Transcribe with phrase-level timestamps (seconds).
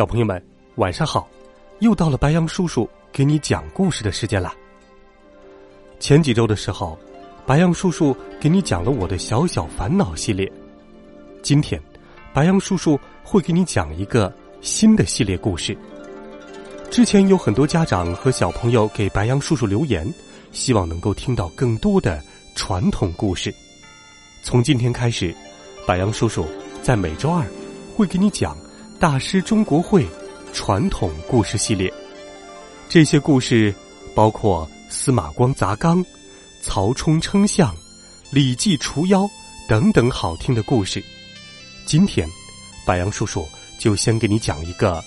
[0.00, 0.42] 小朋友们，
[0.76, 1.28] 晚上好！
[1.80, 4.54] 又到了白羊叔叔给你讲故事的时间了。
[5.98, 6.98] 前几周的时候，
[7.44, 10.50] 白羊叔叔给你讲了我的小小烦恼系列。
[11.42, 11.78] 今天，
[12.32, 15.76] 白羊叔叔会给你讲一个新的系列故事。
[16.90, 20.10] 之前有很多家长和小朋友给白羊叔叔留言，
[20.50, 22.22] 希望能够听到更多的
[22.54, 23.54] 传统故事。
[24.42, 25.36] 从今天开始，
[25.86, 26.46] 白羊叔叔
[26.80, 27.44] 在每周二
[27.94, 28.56] 会给你讲。
[29.00, 30.06] 大师中国会
[30.52, 31.90] 传统故事系列，
[32.86, 33.74] 这些故事
[34.14, 36.04] 包括司马光砸缸、
[36.60, 37.74] 曹冲称象、
[38.30, 39.26] 李记除妖
[39.66, 41.02] 等等好听的故事。
[41.86, 42.28] 今天，
[42.84, 45.02] 白杨叔叔就先给你讲一个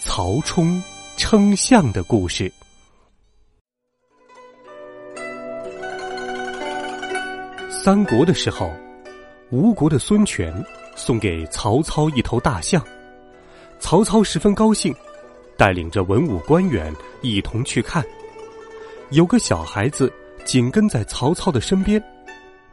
[0.00, 0.82] 曹冲
[1.18, 2.50] 称象的故事。
[7.68, 8.72] 三国的时候，
[9.50, 10.50] 吴国的孙权
[10.96, 12.82] 送给曹操一头大象。
[13.78, 14.94] 曹操十分高兴，
[15.56, 18.04] 带领着文武官员一同去看。
[19.10, 20.12] 有个小孩子
[20.44, 22.02] 紧跟在曹操的身边，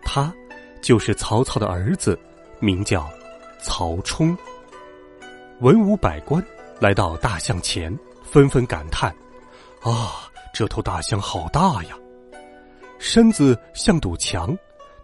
[0.03, 0.33] 他
[0.81, 2.17] 就是曹操的儿子，
[2.59, 3.07] 名叫
[3.61, 4.35] 曹冲。
[5.59, 6.43] 文武百官
[6.79, 9.13] 来到大象前，纷纷感叹
[9.81, 11.95] ：“啊，这头大象好大呀！
[12.97, 14.57] 身子像堵墙，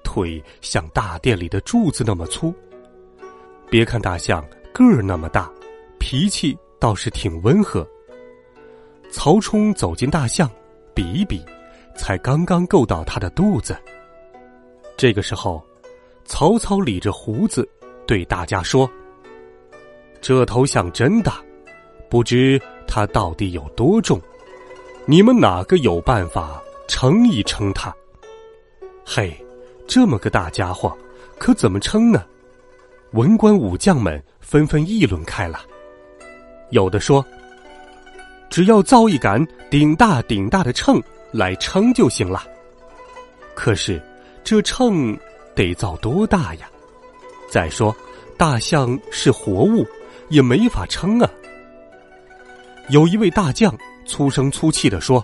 [0.03, 2.53] 腿像大殿里的柱子那么粗。
[3.70, 4.43] 别看大象
[4.73, 5.52] 个儿那么大。”
[5.99, 7.87] 脾气倒是挺温和。
[9.11, 10.49] 曹冲走进大象，
[10.93, 11.43] 比一比，
[11.95, 13.77] 才刚刚够到他的肚子。
[14.95, 15.64] 这个时候，
[16.26, 17.67] 曹操理着胡子，
[18.05, 18.89] 对大家说
[20.21, 21.43] ：“这头象真大，
[22.09, 24.20] 不知它到底有多重？
[25.05, 27.95] 你们哪个有办法称一称它？”
[29.05, 29.36] 嘿，
[29.88, 30.95] 这么个大家伙，
[31.39, 32.23] 可怎么称呢？
[33.14, 35.61] 文官武将们纷纷议论开了。
[36.69, 37.25] 有的说，
[38.49, 42.43] 只要造一杆顶大顶大的秤来称就行了。
[43.55, 44.02] 可是
[44.43, 45.17] 这秤
[45.55, 46.69] 得造多大呀？
[47.49, 47.95] 再说，
[48.37, 49.85] 大象是活物，
[50.29, 51.29] 也没法称啊。
[52.89, 53.75] 有一位大将
[54.05, 55.23] 粗声粗气的说：“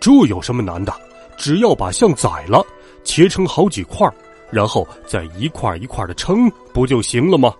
[0.00, 0.92] 这有什么难的？
[1.36, 2.64] 只要把象宰了，
[3.04, 4.08] 切成好几块
[4.50, 7.54] 然后再一块一块的称，不就行了吗？”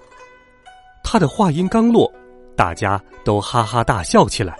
[1.02, 2.12] 他的话音刚落。
[2.62, 4.56] 大家都哈哈大笑起来，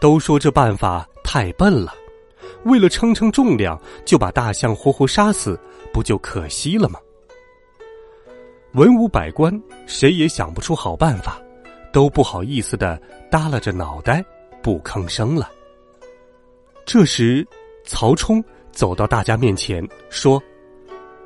[0.00, 1.94] 都说这办法太笨了。
[2.64, 5.56] 为了称称重量，就把大象活活杀死，
[5.92, 6.98] 不就可惜了吗？
[8.72, 11.40] 文武百官谁也想不出好办法，
[11.92, 14.24] 都不好意思的耷拉着脑袋
[14.60, 15.48] 不吭声了。
[16.84, 17.46] 这时，
[17.84, 18.42] 曹冲
[18.72, 20.42] 走到大家面前说：“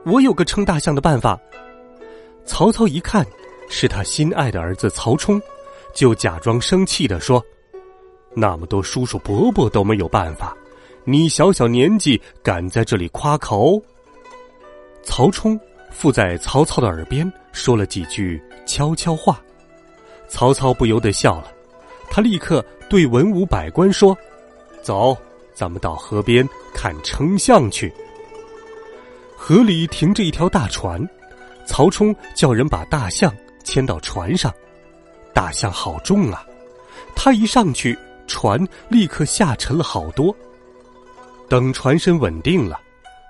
[0.05, 1.41] 我有个称大象的办法。”
[2.45, 3.27] 曹操一看，
[3.71, 5.41] 是他心爱的儿子曹冲。
[5.95, 7.45] 就假装生气的说
[8.35, 10.57] ：“那么多叔叔伯伯都没有办法，
[11.05, 13.81] 你小小年纪敢在这里夸口？”
[15.03, 15.59] 曹冲
[15.91, 19.43] 附在曹操的耳边说了几句悄悄话，
[20.29, 21.53] 曹操不由得笑了。
[22.11, 24.17] 他立刻对文武百官说
[24.83, 25.17] ：“走，
[25.55, 27.93] 咱们到河边看称象去。”
[29.37, 31.03] 河里停着一条大船，
[31.65, 33.35] 曹冲叫人把大象
[33.65, 34.53] 牵到船上。
[35.41, 36.45] 大象好重啊！
[37.17, 40.37] 他一上去，船立刻下沉了好多。
[41.49, 42.79] 等船身稳定了，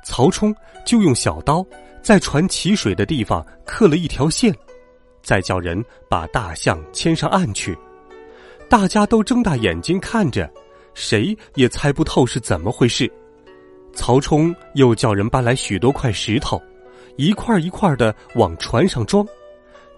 [0.05, 0.53] 曹冲
[0.85, 1.65] 就用小刀
[2.03, 4.53] 在船起水的地方刻了一条线，
[5.23, 7.79] 再叫人把大象牵上岸去。
[8.69, 10.51] 大家都睁大眼睛看着，
[10.95, 13.09] 谁也猜不透是怎么回事。
[13.93, 16.61] 曹冲又叫人搬来许多块石头，
[17.15, 19.25] 一块一块的往船上装。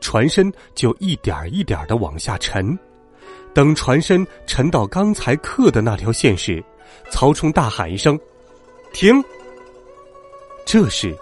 [0.03, 2.79] 船身就一点一点的往下沉，
[3.55, 6.63] 等船身沉到刚才刻的那条线时，
[7.09, 8.19] 曹冲大喊一声
[8.93, 9.25] ：“停！”
[10.67, 11.17] 这时，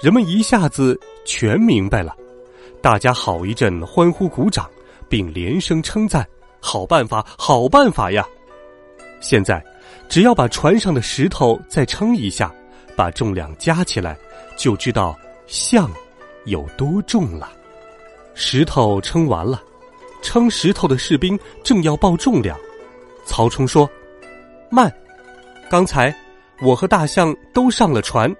[0.00, 2.14] 人们一下子全明白了，
[2.80, 4.70] 大家好一阵欢呼鼓掌，
[5.08, 6.24] 并连声称赞
[6.60, 8.24] ：“好办法，好办法呀！”
[9.20, 9.64] 现在，
[10.08, 12.54] 只要把船上的石头再称一下，
[12.94, 14.16] 把重量加起来，
[14.56, 15.90] 就知道象
[16.44, 17.50] 有多重了。
[18.38, 19.62] 石头称完了，
[20.20, 22.56] 称石头的士兵正要报重量，
[23.24, 23.88] 曹冲说
[24.70, 24.92] ：“慢，
[25.70, 26.14] 刚才
[26.60, 28.30] 我和大象都上了船，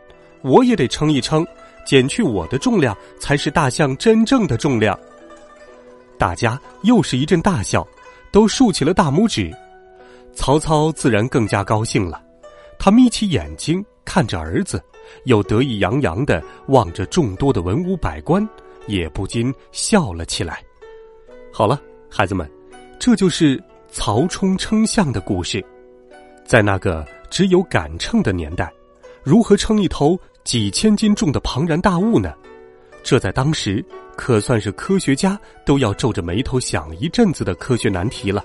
[0.42, 1.44] 我也得称一称，
[1.86, 4.96] 减去我的重量，才是大象真正的重量。”
[6.18, 7.86] 大家又是一阵大笑，
[8.30, 9.50] 都竖起了大拇指。
[10.34, 12.22] 曹操自然更加高兴了，
[12.78, 14.78] 他眯起眼睛看着儿子，
[15.24, 18.46] 又得意洋洋的望着众多的文武百官，
[18.86, 20.62] 也不禁笑了起来。
[21.52, 21.80] 好了，
[22.10, 22.50] 孩子们，
[22.98, 25.64] 这就是曹冲称象的故事。
[26.44, 28.72] 在那个只有杆秤的年代，
[29.22, 32.32] 如何称一头几千斤重的庞然大物呢？
[33.02, 33.84] 这在当时
[34.16, 38.44] 可算是科学家都要皱着眉头想一阵子的科学难题了。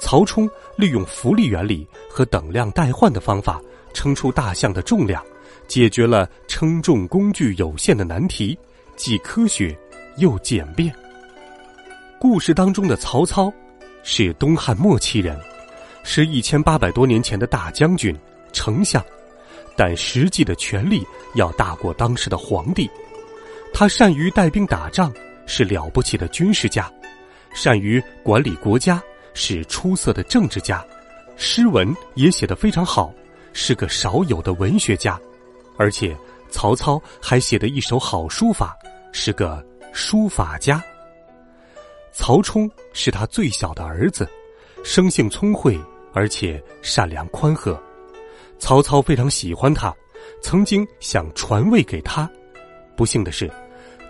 [0.00, 3.60] 曹冲利用浮力原理和等量代换的方法
[3.92, 5.24] 称出大象的重量，
[5.66, 8.56] 解决了称重工具有限的难题，
[8.98, 9.74] 既科学
[10.16, 10.92] 又简便。
[12.18, 13.50] 故事当中的曹操
[14.02, 15.38] 是东汉末期人，
[16.02, 18.14] 是一千八百多年前的大将军、
[18.52, 19.02] 丞相，
[19.76, 21.06] 但实际的权力
[21.36, 22.90] 要大过当时的皇帝。
[23.72, 25.10] 他善于带兵打仗，
[25.46, 26.92] 是了不起的军事家，
[27.54, 29.02] 善于管理国家。
[29.34, 30.84] 是出色的政治家，
[31.36, 33.14] 诗文也写得非常好，
[33.52, 35.16] 是个少有的文学家，
[35.76, 36.16] 而且
[36.50, 38.76] 曹操还写得一手好书法，
[39.12, 40.82] 是个书法家。
[42.12, 44.28] 曹冲是他最小的儿子，
[44.84, 45.78] 生性聪慧，
[46.12, 47.80] 而且善良宽和。
[48.58, 49.94] 曹操非常喜欢他，
[50.42, 52.28] 曾经想传位给他。
[52.96, 53.48] 不幸的是，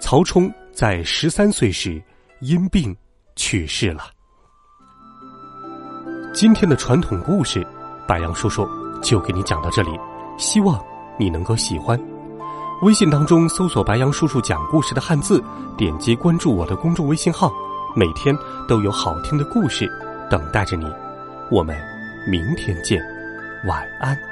[0.01, 2.03] 曹冲在十三岁时
[2.41, 2.97] 因病
[3.37, 4.05] 去世了。
[6.33, 7.67] 今天的传统故事，
[8.07, 8.67] 白杨叔叔
[9.03, 9.91] 就给你讲到这里，
[10.39, 10.83] 希望
[11.19, 12.01] 你能够喜欢。
[12.83, 15.43] 微信当中搜索“白杨叔叔讲故事”的汉字，
[15.77, 17.51] 点击关注我的公众微信号，
[17.97, 18.37] 每天
[18.69, 19.91] 都有好听的故事
[20.31, 20.87] 等待着你。
[21.51, 21.77] 我们
[22.29, 23.03] 明天见，
[23.67, 24.28] 晚安。